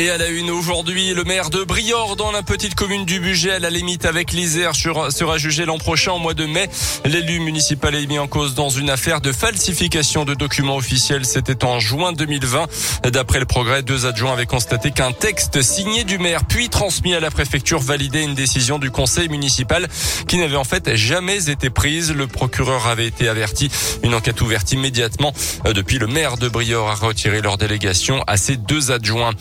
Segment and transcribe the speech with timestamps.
[0.00, 3.50] Et à la une aujourd'hui, le maire de Briord dans la petite commune du Budget
[3.50, 6.70] à la limite avec l'Isère sera jugé l'an prochain au mois de mai.
[7.04, 11.24] L'élu municipal est mis en cause dans une affaire de falsification de documents officiels.
[11.24, 12.66] C'était en juin 2020.
[13.10, 17.18] D'après le progrès, deux adjoints avaient constaté qu'un texte signé du maire puis transmis à
[17.20, 19.88] la préfecture validait une décision du conseil municipal
[20.28, 22.12] qui n'avait en fait jamais été prise.
[22.12, 23.68] Le procureur avait été averti.
[24.04, 25.32] Une enquête ouverte immédiatement.
[25.64, 29.32] Depuis, le maire de Briord a retiré leur délégation à ses deux adjoints.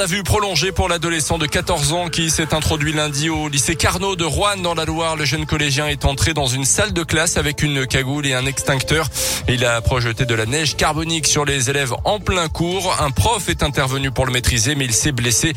[0.00, 4.16] À vue prolongée pour l'adolescent de 14 ans qui s'est introduit lundi au lycée Carnot
[4.16, 5.16] de Rouen dans la Loire.
[5.16, 8.46] Le jeune collégien est entré dans une salle de classe avec une cagoule et un
[8.46, 9.08] extincteur.
[9.48, 12.96] Il a projeté de la neige carbonique sur les élèves en plein cours.
[13.00, 15.52] Un prof est intervenu pour le maîtriser, mais il s'est blessé.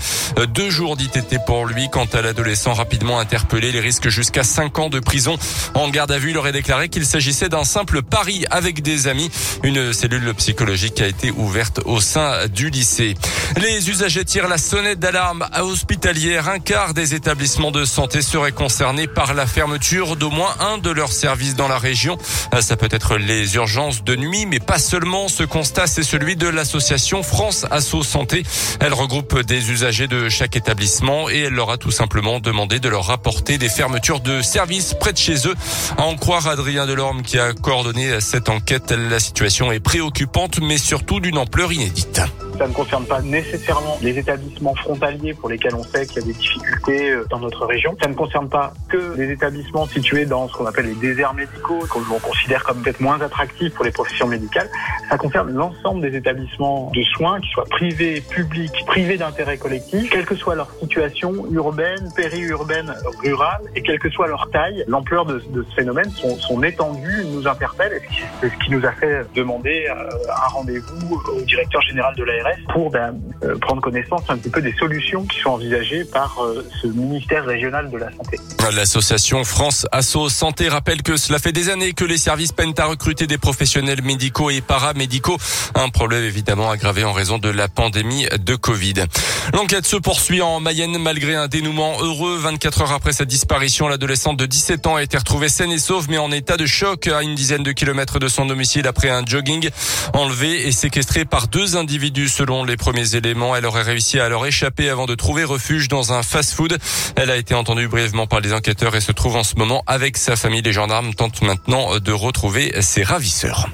[0.53, 1.89] Deux jours d'ITT pour lui.
[1.89, 5.37] Quant à l'adolescent rapidement interpellé, les risques jusqu'à 5 ans de prison.
[5.73, 9.31] En garde à vue, il aurait déclaré qu'il s'agissait d'un simple pari avec des amis.
[9.63, 13.15] Une cellule psychologique a été ouverte au sein du lycée.
[13.57, 16.49] Les usagers tire la sonnette d'alarme hospitalière.
[16.49, 20.91] Un quart des établissements de santé seraient concernés par la fermeture d'au moins un de
[20.91, 22.15] leurs services dans la région.
[22.53, 25.29] Euh, ça peut être les urgences de nuit, mais pas seulement.
[25.29, 28.43] Ce constat, c'est celui de l'association France Asso Santé.
[28.79, 32.87] Elle regroupe des usagers de chaque établissement et elle leur a tout simplement demandé de
[32.87, 35.55] leur rapporter des fermetures de services près de chez eux.
[35.97, 40.77] À en croire Adrien Delorme qui a coordonné cette enquête, la situation est préoccupante, mais
[40.77, 42.21] surtout d'une ampleur inédite.
[42.59, 46.27] Ça ne concerne pas nécessairement les établissements frontaliers pour lesquels on sait qu'il y a
[46.27, 47.95] des difficultés euh, dans notre région.
[48.01, 51.79] Ça ne concerne pas que les établissements situés dans ce qu'on appelle les déserts médicaux,
[51.89, 54.69] qu'on considère comme peut-être moins attractifs pour les professions médicales.
[55.09, 60.25] Ça concerne l'ensemble des établissements de soins, qu'ils soient privés, publics, privés d'intérêt collectif, quelle
[60.25, 62.93] que soit leur situation urbaine, périurbaine,
[63.23, 68.01] rurale, et quelle que soit leur taille, l'ampleur de, ce phénomène, son, étendue nous interpelle.
[68.39, 72.57] C'est ce qui nous a fait demander euh, un rendez-vous au directeur général de l'ARS
[72.71, 73.19] pour ben,
[73.61, 77.89] prendre connaissance un petit peu des solutions qui sont envisagées par euh, ce ministère régional
[77.89, 78.39] de la santé.
[78.75, 82.85] L'association France Asso Santé rappelle que cela fait des années que les services peinent à
[82.85, 85.37] recruter des professionnels médicaux et paramédicaux.
[85.75, 89.05] Un problème évidemment aggravé en raison de la pandémie de Covid.
[89.53, 92.37] L'enquête se poursuit en Mayenne malgré un dénouement heureux.
[92.37, 96.07] 24 heures après sa disparition, l'adolescente de 17 ans a été retrouvée saine et sauve
[96.09, 99.25] mais en état de choc à une dizaine de kilomètres de son domicile après un
[99.25, 99.69] jogging
[100.13, 104.89] enlevé et séquestré par deux individus selon les premiers Elle aurait réussi à leur échapper
[104.89, 106.77] avant de trouver refuge dans un fast-food.
[107.15, 110.17] Elle a été entendue brièvement par les enquêteurs et se trouve en ce moment avec
[110.17, 110.61] sa famille.
[110.61, 113.69] Les gendarmes tentent maintenant de retrouver ses ravisseurs.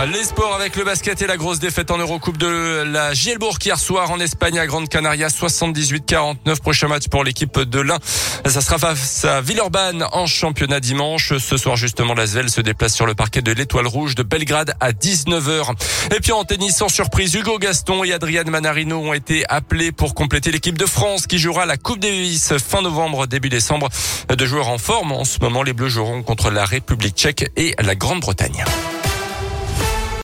[0.00, 3.78] Les sports avec le basket et la grosse défaite en Eurocoupe de la Gielbourg hier
[3.78, 7.98] soir en Espagne à Grande Canaria 78-49 prochain match pour l'équipe de l'Ain.
[8.44, 11.38] Ça sera face à Villeurbanne en championnat dimanche.
[11.38, 14.90] Ce soir justement l'Asvel se déplace sur le parquet de l'Étoile Rouge de Belgrade à
[14.90, 15.70] 19h.
[16.16, 20.14] Et puis en tennis sans surprise, Hugo Gaston et Adrian Manarino ont été appelés pour
[20.14, 23.88] compléter l'équipe de France qui jouera la Coupe Davis fin novembre début décembre.
[24.36, 27.76] Deux joueurs en forme en ce moment les Bleus joueront contre la République tchèque et
[27.78, 28.64] la Grande-Bretagne.